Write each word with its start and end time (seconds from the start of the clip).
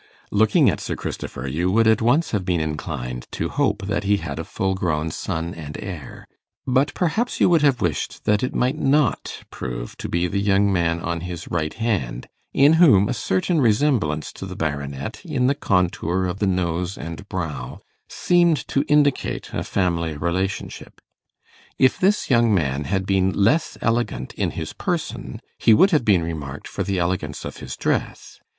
Looking 0.31 0.67
at 0.67 0.79
Sir 0.79 0.95
Christopher, 0.95 1.47
you 1.47 1.69
would 1.69 1.85
at 1.85 2.01
once 2.01 2.31
have 2.31 2.43
been 2.43 2.59
inclined 2.59 3.27
to 3.33 3.49
hope 3.49 3.85
that 3.85 4.03
he 4.03 4.17
had 4.17 4.39
a 4.39 4.43
full 4.43 4.73
grown 4.73 5.11
son 5.11 5.53
and 5.53 5.77
heir; 5.79 6.25
but 6.65 6.91
perhaps 6.95 7.39
you 7.39 7.47
would 7.49 7.61
have 7.61 7.81
wished 7.81 8.25
that 8.25 8.41
it 8.41 8.55
might 8.55 8.79
not 8.79 9.43
prove 9.51 9.95
to 9.97 10.09
be 10.09 10.25
the 10.25 10.39
young 10.41 10.73
man 10.73 10.99
on 11.01 11.21
his 11.21 11.49
right 11.49 11.75
hand, 11.75 12.27
in 12.51 12.73
whom 12.81 13.07
a 13.07 13.13
certain 13.13 13.61
resemblance 13.61 14.33
to 14.33 14.47
the 14.47 14.55
Baronet, 14.55 15.21
in 15.23 15.45
the 15.45 15.53
contour 15.53 16.25
of 16.25 16.39
the 16.39 16.47
nose 16.47 16.97
and 16.97 17.29
brow, 17.29 17.77
seemed 18.09 18.67
to 18.69 18.83
indicate 18.87 19.51
a 19.53 19.63
family 19.63 20.17
relationship. 20.17 20.99
If 21.77 21.99
this 21.99 22.27
young 22.27 22.51
man 22.51 22.85
had 22.85 23.05
been 23.05 23.33
less 23.33 23.77
elegant 23.81 24.33
in 24.33 24.49
his 24.57 24.73
person, 24.73 25.39
he 25.59 25.75
would 25.75 25.91
have 25.91 26.03
been 26.05 26.23
remarked 26.23 26.67
for 26.67 26.81
the 26.81 26.97
elegance 26.97 27.45
of 27.45 27.57
his 27.57 27.77
dress. 27.77 28.39